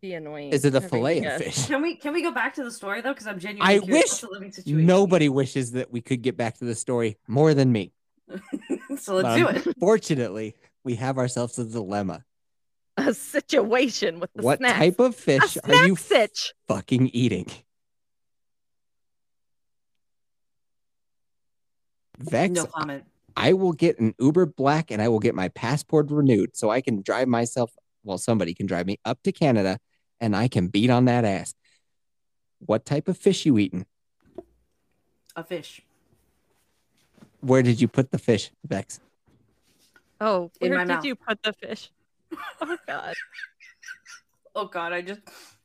[0.00, 0.50] be annoying.
[0.52, 1.66] Is it a having fillet to of fish?
[1.66, 3.12] Can we can we go back to the story though?
[3.12, 4.86] Because I'm genuinely I curious wish what's the living situation.
[4.86, 7.92] Nobody wishes that we could get back to the story more than me.
[8.96, 9.76] so let's do Um, it.
[9.80, 12.24] Fortunately, we have ourselves a dilemma.
[12.96, 14.78] A situation with the what snacks.
[14.78, 16.54] type of a fish snack are you sitch.
[16.68, 17.50] fucking eating?
[22.30, 23.04] Vex, No comment.
[23.36, 26.80] I will get an Uber Black and I will get my passport renewed so I
[26.80, 27.72] can drive myself.
[28.04, 29.78] Well, somebody can drive me up to Canada
[30.20, 31.54] and I can beat on that ass.
[32.58, 33.86] What type of fish you eating?
[35.34, 35.80] A fish.
[37.40, 39.00] Where did you put the fish, Vex?
[40.20, 41.04] Oh, In where my did mouth.
[41.04, 41.90] you put the fish?
[42.60, 43.14] Oh God.
[44.54, 45.20] Oh god, I just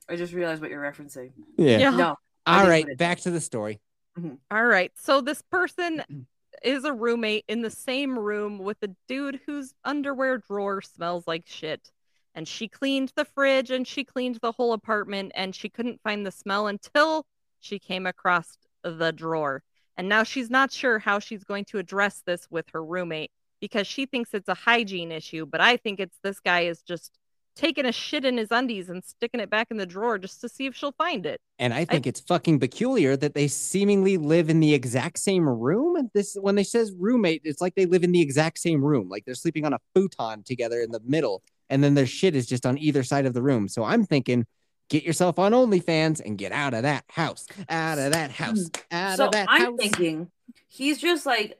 [0.07, 1.31] I just realized what you're referencing.
[1.57, 1.77] Yeah.
[1.77, 1.89] Yeah.
[1.89, 2.15] No.
[2.45, 2.97] I All didn't right, put it.
[2.97, 3.81] back to the story.
[4.17, 4.35] Mm-hmm.
[4.49, 4.93] All right.
[4.95, 6.03] So this person
[6.63, 11.43] is a roommate in the same room with a dude whose underwear drawer smells like
[11.45, 11.91] shit.
[12.35, 16.25] And she cleaned the fridge and she cleaned the whole apartment and she couldn't find
[16.25, 17.25] the smell until
[17.59, 19.63] she came across the drawer.
[19.97, 23.87] And now she's not sure how she's going to address this with her roommate because
[23.87, 27.17] she thinks it's a hygiene issue, but I think it's this guy is just
[27.57, 30.49] taking a shit in his undies and sticking it back in the drawer just to
[30.49, 31.41] see if she'll find it.
[31.59, 35.95] And I think it's fucking peculiar that they seemingly live in the exact same room.
[35.95, 39.09] And This when they says roommate, it's like they live in the exact same room.
[39.09, 42.45] Like they're sleeping on a futon together in the middle, and then their shit is
[42.45, 43.67] just on either side of the room.
[43.67, 44.45] So I'm thinking,
[44.89, 48.95] get yourself on OnlyFans and get out of that house, out of that house, hmm.
[48.95, 49.59] out so of that house.
[49.59, 50.31] So I'm thinking
[50.67, 51.59] he's just like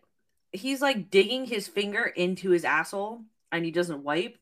[0.51, 4.38] he's like digging his finger into his asshole and he doesn't wipe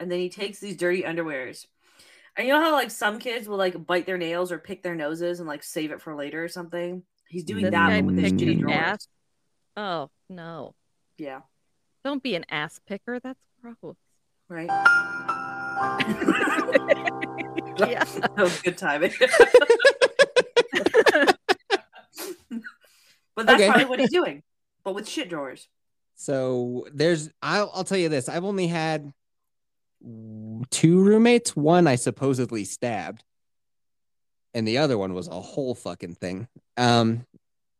[0.00, 1.66] and then he takes these dirty underwears.
[2.36, 4.94] And you know how like some kids will like bite their nails or pick their
[4.94, 7.02] noses and like save it for later or something?
[7.28, 8.76] He's doing This that with his picked shitty drawers.
[8.78, 9.08] ass.
[9.76, 10.74] Oh no.
[11.18, 11.40] Yeah,
[12.04, 13.18] Don't be an ass picker.
[13.20, 13.96] That's gross.
[14.48, 14.68] right.
[17.78, 18.02] Yeah.
[18.04, 19.12] that was good timing.
[23.36, 23.66] but that's Okay.
[23.68, 24.42] probably what he's doing,
[24.84, 25.68] but with shit drawers.
[26.16, 28.28] So there's I'll I'll tell you this.
[28.28, 29.12] I've only had
[30.70, 31.56] two roommates.
[31.56, 33.24] One I supposedly stabbed.
[34.54, 36.48] And the other one was a whole fucking thing.
[36.76, 37.26] Um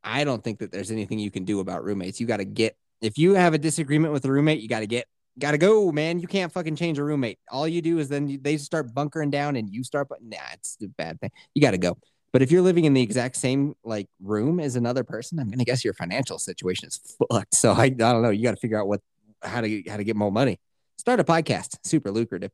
[0.05, 2.21] I don't think that there's anything you can do about roommates.
[2.21, 4.87] You got to get if you have a disagreement with a roommate, you got to
[4.87, 5.07] get
[5.39, 6.19] got to go, man.
[6.19, 7.39] You can't fucking change a roommate.
[7.51, 10.37] All you do is then you, they start bunkering down and you start but nah,
[10.55, 11.31] it's a bad thing.
[11.55, 11.99] You got to go.
[12.33, 15.65] But if you're living in the exact same like room as another person, I'm gonna
[15.65, 17.55] guess your financial situation is fucked.
[17.55, 18.31] So I, I don't know.
[18.31, 19.01] You got to figure out what
[19.43, 20.59] how to how to get more money.
[20.99, 22.51] Start a podcast, super lucrative.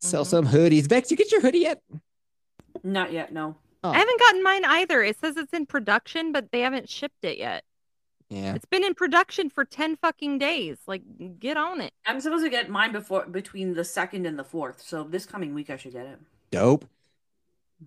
[0.00, 0.28] Sell Mhm.
[0.28, 0.86] some hoodies.
[0.88, 1.82] Vex, you get your hoodie yet?
[2.84, 3.56] Not yet, no.
[3.82, 5.02] Oh, I haven't gotten mine either.
[5.02, 7.64] It says it's in production, but they haven't shipped it yet.
[8.28, 8.54] yeah.
[8.54, 10.78] It's been in production for 10 fucking days.
[10.88, 11.02] Like,
[11.38, 11.92] get on it.
[12.04, 14.82] I'm supposed to get mine before between the second and the fourth.
[14.82, 16.18] So this coming week I should get it.
[16.50, 16.86] Dope.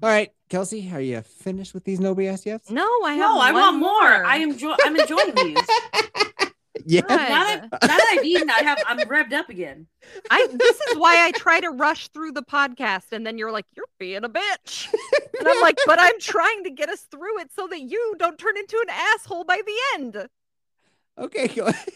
[0.02, 2.62] All right, Kelsey, are you finished with these no BS yet?
[2.72, 4.26] No, I have No, I one want more.
[4.26, 5.58] I enjoy I'm enjoying these.
[6.86, 7.02] Yeah.
[7.10, 9.88] Now that now that I've eaten, I have I'm revved up again.
[10.30, 13.66] I this is why I try to rush through the podcast and then you're like
[13.76, 14.88] you're being a bitch.
[15.40, 18.38] And I'm like, "But I'm trying to get us through it so that you don't
[18.38, 20.28] turn into an asshole by the end."
[21.18, 21.94] Okay, go ahead.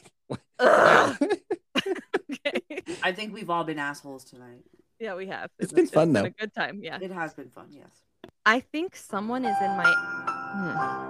[2.30, 2.84] Okay.
[3.02, 4.63] I think we've all been assholes tonight.
[5.00, 5.50] Yeah, we have.
[5.60, 6.28] It's been fun, been though.
[6.28, 6.80] a good time.
[6.82, 6.98] Yeah.
[7.02, 7.89] It has been fun, yes.
[8.46, 11.04] I think someone is in my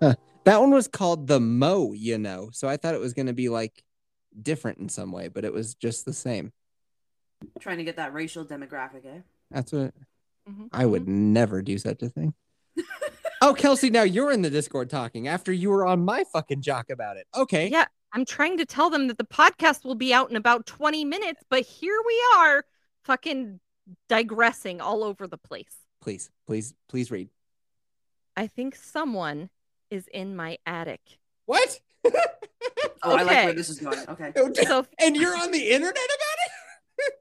[0.00, 0.12] Hmm.
[0.44, 2.50] That one was called the Mo, you know.
[2.52, 3.82] So I thought it was going to be like
[4.40, 6.52] different in some way, but it was just the same.
[7.58, 9.20] Trying to get that racial demographic, eh?
[9.50, 9.94] That's what
[10.48, 12.34] Mhm, I would never do such a thing.
[13.42, 16.90] oh, Kelsey, now you're in the Discord talking after you were on my fucking jock
[16.90, 17.26] about it.
[17.36, 17.68] Okay.
[17.68, 21.04] Yeah, I'm trying to tell them that the podcast will be out in about 20
[21.04, 22.64] minutes, but here we are
[23.04, 23.60] fucking
[24.08, 25.76] digressing all over the place.
[26.00, 27.28] Please, please, please read.
[28.36, 29.50] I think someone
[29.90, 31.00] is in my attic.
[31.46, 31.80] What?
[33.02, 33.98] Oh, I like where this is going.
[34.08, 34.32] Okay.
[34.66, 37.14] So and you're on the internet about it?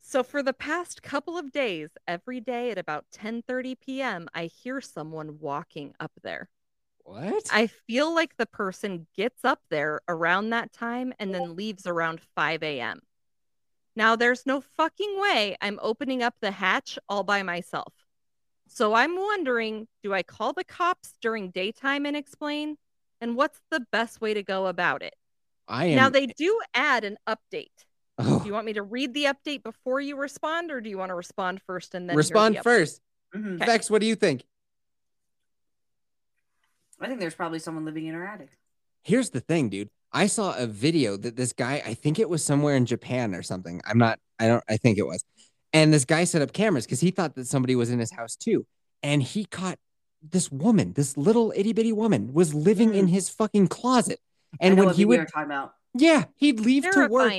[0.00, 4.80] so for the past couple of days, every day at about 10:30 p.m., I hear
[4.80, 6.48] someone walking up there.
[7.04, 7.44] What?
[7.52, 12.20] I feel like the person gets up there around that time and then leaves around
[12.34, 13.00] 5 a.m.
[13.94, 17.92] Now, there's no fucking way I'm opening up the hatch all by myself.
[18.74, 22.76] So I'm wondering do I call the cops during daytime and explain?
[23.20, 25.14] And what's the best way to go about it?
[25.68, 25.96] I am.
[25.96, 27.66] Now, they do add an update.
[28.18, 30.98] Oh, Do you want me to read the update before you respond, or do you
[30.98, 32.64] want to respond first and then respond the update?
[32.64, 33.00] first.
[33.34, 33.56] Mhm.
[33.56, 33.66] Okay.
[33.66, 34.44] Vex, what do you think?
[36.98, 38.48] I think there's probably someone living in her attic.
[39.02, 39.88] Here's the thing, dude.
[40.12, 43.42] I saw a video that this guy, I think it was somewhere in Japan or
[43.42, 43.80] something.
[43.84, 45.24] I'm not, I don't, I think it was.
[45.72, 48.36] And this guy set up cameras because he thought that somebody was in his house
[48.36, 48.66] too.
[49.02, 49.78] And he caught
[50.22, 54.20] this woman, this little itty bitty woman, was living in his fucking closet.
[54.60, 55.74] And when he would, talking about.
[55.94, 57.32] yeah, he'd leave to work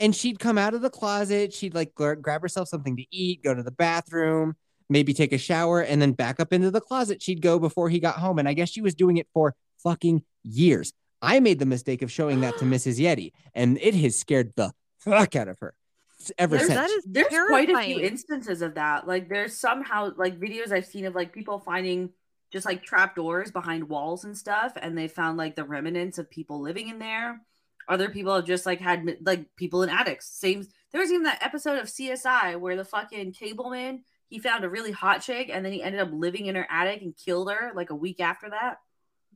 [0.00, 1.52] and she'd come out of the closet.
[1.52, 4.56] She'd like grab herself something to eat, go to the bathroom,
[4.88, 8.00] maybe take a shower, and then back up into the closet she'd go before he
[8.00, 8.38] got home.
[8.38, 10.92] And I guess she was doing it for fucking years.
[11.20, 12.98] I made the mistake of showing that to Mrs.
[12.98, 15.74] Yeti, and it has scared the fuck out of her
[16.38, 16.80] ever There's- since.
[16.80, 19.06] That is There's quite a few instances of that.
[19.06, 22.10] Like there's somehow like videos I've seen of like people finding
[22.52, 26.30] just like trap doors behind walls and stuff, and they found like the remnants of
[26.30, 27.40] people living in there.
[27.88, 30.26] Other people have just like had like people in attics.
[30.28, 30.66] Same.
[30.92, 34.90] There was even that episode of CSI where the fucking cableman he found a really
[34.90, 37.90] hot chick and then he ended up living in her attic and killed her like
[37.90, 38.78] a week after that.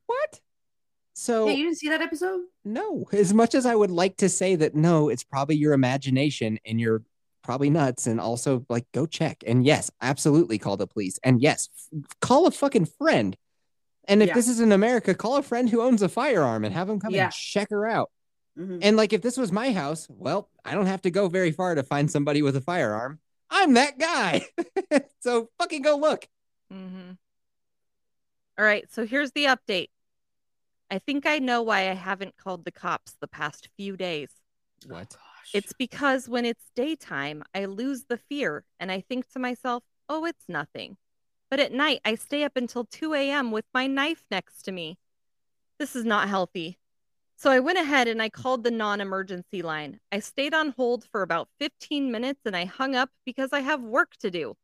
[0.07, 0.41] what?
[1.19, 2.43] So yeah, you didn't see that episode?
[2.65, 6.59] no, as much as I would like to say that no, it's probably your imagination
[6.65, 7.03] and you're
[7.43, 9.43] probably nuts and also like go check.
[9.47, 11.19] And yes, absolutely call the police.
[11.25, 13.37] And yes, f- call a fucking friend.
[14.07, 14.35] And if Yeah.
[14.35, 17.13] this is in America, call a friend who owns a firearm and have them come
[17.15, 17.25] Yeah.
[17.25, 18.11] and check her out.
[18.57, 18.79] Mhm.
[18.83, 21.75] And like if this was my house, well, I don't have to go very far
[21.75, 23.19] to find somebody with a firearm.
[23.51, 24.47] I'm that guy.
[25.21, 26.29] so fucking go look.
[26.73, 27.13] Mm-hmm.
[28.59, 29.89] All right, so here's the update.
[30.91, 34.31] I think I know why I haven't called the cops the past few days.
[34.87, 35.17] What?
[35.19, 39.83] Oh, it's because when it's daytime, I lose the fear and I think to myself,
[40.09, 40.97] oh, it's nothing.
[41.51, 43.51] But at night, I stay up until 2 a.m.
[43.51, 44.99] with my knife next to me.
[45.79, 46.79] This is not healthy.
[47.37, 48.33] So I went ahead and I mm.
[48.33, 50.01] called the non emergency line.
[50.11, 53.81] I stayed on hold for about 15 minutes and I hung up because I have
[53.81, 54.55] work to do.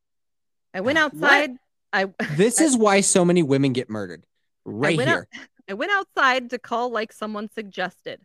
[0.74, 1.14] I went What?
[1.14, 1.52] outside.
[1.92, 4.24] I This is why so many women get murdered.
[4.64, 5.46] Right went out- here.
[5.68, 8.20] I went outside to call like someone suggested.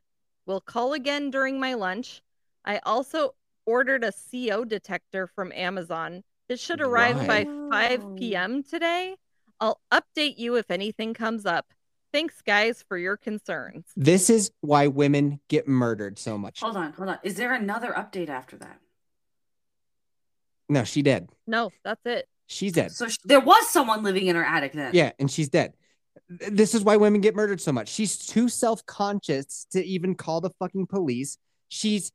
[0.46, 2.22] We'll call again during my lunch.
[2.66, 6.24] I also ordered a CO detector from Amazon.
[6.50, 8.64] It should arrive by 5 p.m.
[8.64, 9.16] today.
[9.60, 11.68] I'll update you if anything comes up.
[12.12, 13.86] Thanks, guys, for your concerns.
[13.96, 16.60] This is why women get murdered so much.
[16.60, 17.20] Hold on, hold on.
[17.24, 18.80] Is there another update after that?
[20.68, 21.30] No, she dead.
[21.46, 22.28] No, that's it.
[22.48, 22.92] She's dead.
[22.92, 24.92] So sh- there was someone living in her attic then.
[24.96, 25.74] Yeah, and she's dead.
[26.28, 27.90] This is why women get murdered so much.
[27.90, 31.38] She's too self-conscious to even call the fucking police.
[31.70, 32.12] She's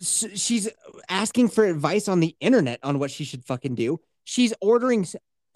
[0.00, 0.68] she's
[1.08, 4.00] asking for advice on the internet on what she should fucking do.
[4.24, 5.06] She's ordering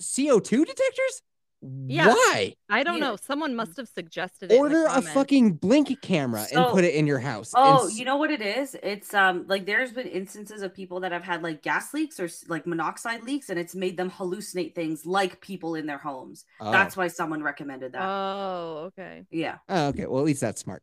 [0.01, 1.22] CO2 detectors?
[1.60, 2.08] Yeah.
[2.08, 2.54] Why?
[2.70, 3.16] I don't know.
[3.16, 4.56] Someone must have suggested it.
[4.56, 7.52] Order a fucking blink camera and put it in your house.
[7.54, 8.76] Oh, And you know what it is?
[8.80, 12.28] It's um like there's been instances of people that have had like gas leaks or
[12.46, 16.44] like monoxide leaks, and it's made them hallucinate things like people in their homes.
[16.60, 16.70] Oh.
[16.70, 18.02] That's why someone recommended that.
[18.02, 19.24] Oh, okay.
[19.30, 19.58] yeah.
[19.68, 20.06] Oh, okay.
[20.06, 20.82] Well, at least that's smart.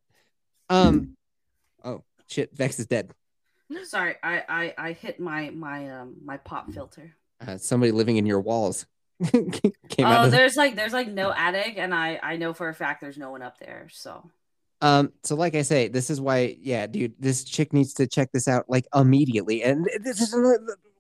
[0.70, 1.16] Um.
[1.84, 2.56] Oh shit!
[2.56, 3.12] Vex is dead.
[3.84, 7.16] Sorry, I I I hit my my um my pop filter.
[7.46, 8.95] Uh, somebody living in your walls came out.
[10.00, 13.18] Oh, there's like there's like no attic, and I I know for a fact there's
[13.18, 13.88] no one up there.
[13.92, 14.30] So
[14.82, 15.14] Um.
[15.24, 16.58] So, like I say, this is why.
[16.62, 19.64] Yeah, dude, this chick needs to check this out like immediately.
[19.64, 20.34] And this is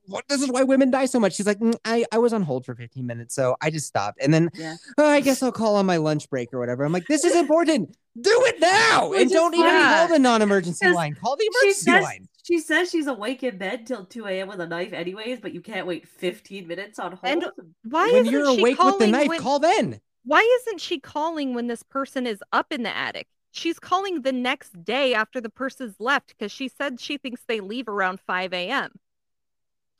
[0.08, 0.24] what.
[0.30, 1.34] This is why women die so much.
[1.36, 4.20] She's like, "Mm, I I was on hold for 15 minutes, so I just stopped.
[4.22, 4.76] And then yeah.
[4.98, 6.84] "Oh, I guess I'll call on my lunch break or whatever.
[6.86, 7.98] I'm like, this is important.
[8.22, 11.16] Do it now, and don't even call the non-emergency line.
[11.16, 12.28] Call the She emergency says line.
[12.46, 14.48] She says she's awake in bed till 2 a.m.
[14.48, 17.24] with a knife anyways, but you can't wait 15 minutes on hold.
[17.24, 17.46] And
[17.84, 20.00] why When isn't you're she awake with the knife, when- call then.
[20.24, 23.28] Why isn't she calling when this person is up in the attic?
[23.52, 27.60] She's calling the next day after the person's left because she said she thinks they
[27.60, 28.92] leave around 5 a.m.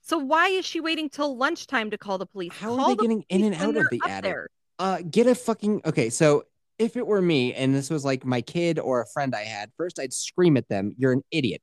[0.02, 2.54] So why is she waiting till lunchtime to call the police?
[2.54, 4.24] How Call are they the getting in and out of the attic?
[4.24, 4.48] there.
[4.80, 6.44] uh get a fucking okay so
[6.80, 9.72] if it were me and this was like my kid or a friend i had
[9.78, 11.62] first i'd scream at them you're an idiot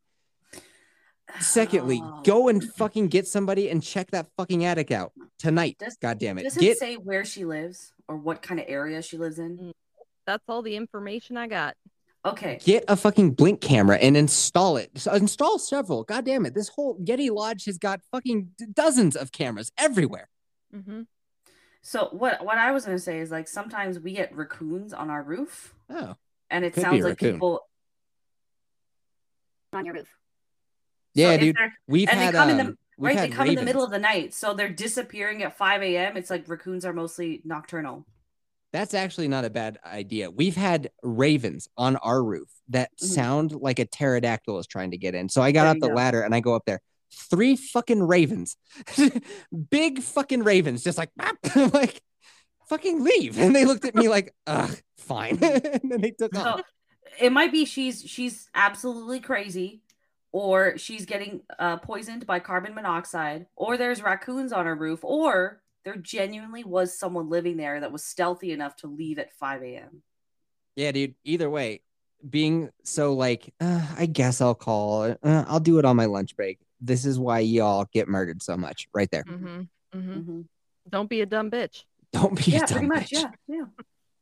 [1.41, 2.21] secondly Oh.
[2.25, 6.39] go and fucking get somebody and check that fucking attic out tonight Does- god damn
[6.39, 9.39] it Does get it say where she lives or what kind of area she lives
[9.39, 9.73] in?
[10.27, 11.77] That's all the information I got.
[12.25, 12.61] Okay.
[12.65, 16.69] get a fucking blink camera and install it So install several god damn it this
[16.69, 20.29] whole yeti lodge has got fucking dozens of cameras everywhere
[20.73, 21.03] hmm
[21.83, 25.23] So what what I was gonna say is like sometimes we get raccoons on our
[25.23, 26.15] roof, oh
[26.49, 27.33] and it Could sounds like raccoon.
[27.35, 27.67] people
[29.73, 30.09] on your roof.
[31.15, 31.57] Yeah if dude
[31.87, 33.17] we've and they had come in the- um, right.
[33.19, 36.17] They come in the middle of the night, so they're disappearing at 5 a.m.
[36.17, 38.07] It's like raccoons are mostly nocturnal.
[38.73, 40.31] That's actually not a bad idea.
[40.31, 43.05] We've had ravens on our roof that Mhm.
[43.07, 45.29] sound like a pterodactyl is trying to get in.
[45.29, 45.95] So I got There out the go.
[45.95, 46.81] ladder and I go up there.
[47.29, 48.57] Three fucking ravens,
[49.71, 51.11] big fucking ravens, just like,
[51.75, 52.01] like,
[52.69, 53.39] fucking leave.
[53.39, 55.39] And they looked at me like, ugh, fine.
[55.43, 56.61] and then they took So off.
[57.21, 59.83] it might be she's she's absolutely crazy,
[60.33, 65.61] or she's getting uh, poisoned by carbon monoxide, or there's raccoons on her roof, or
[65.85, 70.03] there genuinely was someone living there that was stealthy enough to leave at 5 a.m.
[70.77, 71.15] Yeah, dude.
[71.25, 71.83] Either way,
[72.29, 75.03] being so like, uh, I guess I'll call.
[75.23, 76.59] Uh, I'll do it on my lunch break.
[76.81, 79.25] This is why y'all get murdered so much, right there.
[79.25, 79.61] Mm-hmm.
[79.93, 80.45] hmm Mhm.
[80.89, 81.85] Don't be a dumb bitch.
[82.13, 83.11] Don't be Yeah, a dumb pretty much.
[83.11, 83.13] bitch.
[83.13, 83.65] Yeah, yeah.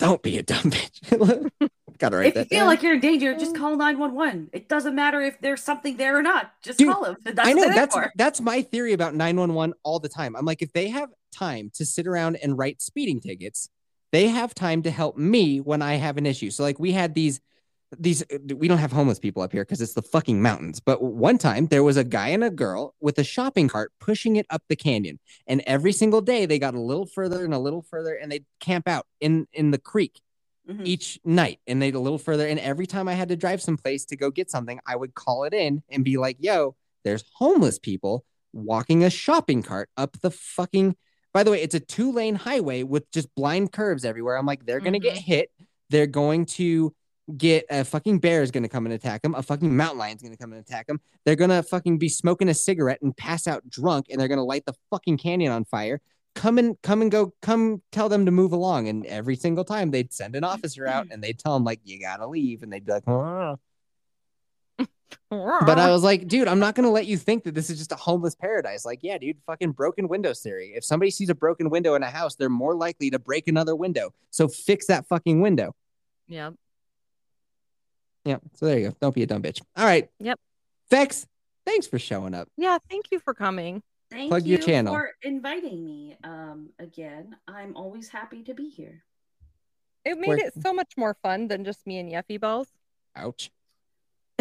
[0.00, 1.70] Don't be a dumb bitch.
[1.98, 2.46] Gotta write that.
[2.46, 2.68] if you feel down.
[2.68, 3.58] like you're in danger, just mm.
[3.58, 4.48] call 911.
[4.54, 6.50] It doesn't matter if there's something there or not.
[6.62, 7.16] Just Dude, call them.
[7.22, 8.10] That's I know that's for.
[8.16, 10.34] that's my theory about 911 all the time.
[10.34, 13.68] I'm like, if they have time to sit around and write speeding tickets,
[14.12, 16.50] they have time to help me when I have an issue.
[16.50, 17.38] So like we had these
[17.98, 18.22] these
[18.56, 20.80] we don't have homeless people up here because it's the fucking mountains.
[20.80, 24.36] But one time there was a guy and a girl with a shopping cart pushing
[24.36, 25.18] it up the canyon.
[25.46, 28.46] And every single day they got a little further and a little further and they'd
[28.60, 30.20] camp out in in the creek
[30.68, 30.86] Mhm.
[30.86, 32.46] each night and they'd a little further.
[32.46, 35.44] And every time I had to drive someplace to go get something, I would call
[35.44, 40.30] it in and be like, yo, there's homeless people walking a shopping cart up the
[40.30, 40.96] fucking.
[41.32, 44.36] By the way, it's a two lane highway with just blind curves everywhere.
[44.36, 45.50] I'm like, they're to get hit.
[45.88, 46.94] They're going to
[47.30, 49.34] get a fucking bear is going to come and attack them.
[49.34, 51.00] A fucking mountain lion is going to come and attack them.
[51.24, 54.38] They're going to fucking be smoking a cigarette and pass out drunk and they're going
[54.38, 56.00] to light the fucking canyon on fire
[56.36, 59.90] come and come and go come tell them to move along and every single time
[59.90, 62.86] they'd send an officer out and they'd tell them like you gotta leave and they'd
[62.86, 63.56] be like "Ah."
[65.28, 67.90] but i was like dude i'm not gonna let you think that this is just
[67.90, 71.68] a homeless paradise like yeah dude fucking broken window theory if somebody sees a broken
[71.68, 75.40] window in a house they're more likely to break another window so fix that fucking
[75.40, 75.74] window
[76.30, 76.50] yeah.
[78.24, 80.38] Yeah so there you go don't be a dumb bitch all right Yep.
[80.90, 81.26] vex
[81.66, 82.78] thanks for showing up Yeah.
[82.90, 83.82] Thank you for coming.
[84.10, 84.92] Thank Plug you your channel.
[84.92, 86.16] for inviting me.
[86.24, 89.04] Um, again, I'm always happy to be here.
[90.04, 92.66] It made Where- it so much more fun than just me and Yeffy balls.
[93.14, 93.50] ouch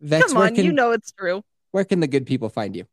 [0.00, 1.42] vex Come on, can, you know it's true.
[1.70, 2.86] where can the good people find you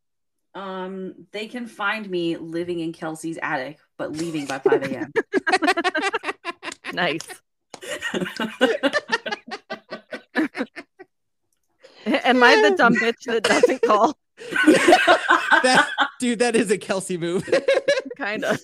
[0.53, 5.11] Um, they can find me living in Kelsey's attic, but leaving by 5 a.m.
[6.93, 7.27] Nice.
[12.05, 14.17] Am I the dumb bitch that doesn't call?
[14.65, 15.87] that,
[16.19, 17.47] dude that is a kelsey move
[18.17, 18.59] kind of.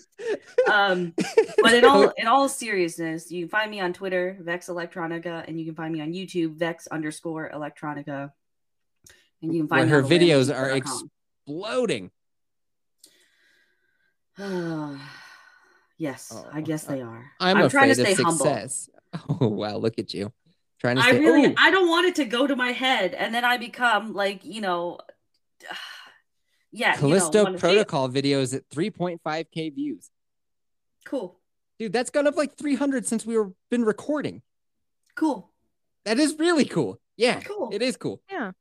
[0.69, 1.13] um,
[1.61, 5.59] but in all in all seriousness, you can find me on Twitter, Vex Electronica, and
[5.59, 8.31] you can find me on YouTube, Vex underscore Electronica.
[9.41, 11.09] And you can find her on the videos are vex.com.
[11.47, 12.11] exploding
[15.97, 17.31] yes, Oh, I guess they are.
[17.39, 18.45] I'm, I'm afraid trying to of stay humble.
[18.45, 18.89] success.
[19.41, 20.31] Oh wow, look at you.
[20.79, 23.13] Trying to I stay really Ooh, I don't want it to go to my head
[23.13, 24.99] and then I become like, you know,
[26.71, 30.09] yeah, Callisto you know, one- Protocol videos at 3.5k views.
[31.05, 31.37] cool.
[31.79, 34.41] Dude, that's gone up like 300 since we were been recording.
[35.15, 35.49] Cool.
[36.03, 36.99] That is really cool.
[37.15, 37.69] Yeah, Cool.
[37.71, 38.21] it is cool.
[38.29, 38.51] Yeah.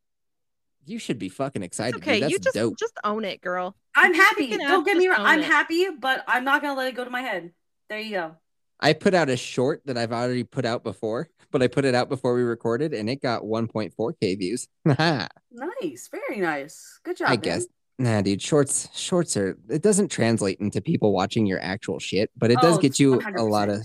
[0.87, 1.97] You should be fucking It's excited.
[2.01, 2.21] okay.
[2.21, 2.79] That's You just dope.
[2.79, 3.75] just own it, girl.
[3.95, 4.57] I'm happy.
[4.57, 5.19] Don't get me wrong.
[5.21, 5.45] I'm it.
[5.47, 7.53] happy, but I'm not gonna let it go to my head.
[7.89, 8.37] There you go.
[8.81, 11.95] I put out a short that I've already put out before, but I put it
[11.95, 14.69] out before we recorded and it got 1.4k views.
[15.51, 16.09] Nice.
[16.13, 17.01] Very nice.
[17.03, 17.31] Good job.
[17.31, 17.41] man.
[17.41, 17.67] guess.
[17.99, 22.51] Nah, dude, shorts shorts are it doesn't translate into people watching your actual shit, but
[22.53, 23.85] it does Oh, get you a lot of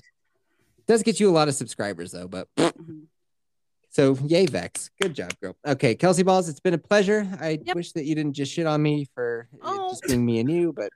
[0.85, 3.03] does get you a lot of subscribers though, but Mhm.
[3.89, 4.91] so yay Vex.
[5.01, 5.55] Good job, girl.
[5.65, 7.27] Okay, Kelsey Balls, it's been a pleasure.
[7.39, 7.75] I Yep.
[7.75, 9.89] wish that you didn't just shit on me for Oh.
[9.91, 10.91] just being me and you, but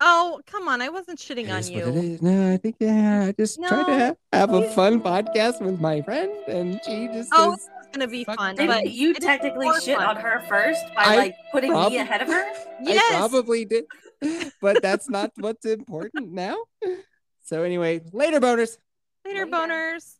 [0.00, 0.80] Oh, come on.
[0.80, 2.18] I wasn't shitting it on is what it you.
[2.22, 6.02] No, I think yeah, I just tried to have, have a fun podcast with my
[6.02, 8.36] friend and she just Oh, says, this is gonna be fun.
[8.56, 10.06] But Didn't you technically shit fun.
[10.06, 12.44] on her first by I like putting prob- me ahead of her?
[12.80, 13.12] Yes.
[13.12, 13.86] I probably did,
[14.62, 16.56] but that's not what's important now.
[17.42, 18.76] So anyway, later boners.
[19.26, 19.46] Later, Later.
[19.46, 20.14] boners.